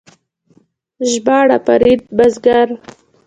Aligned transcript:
ژباړه 1.09 1.57
فرید 1.65 2.01
بزګر 2.17 2.67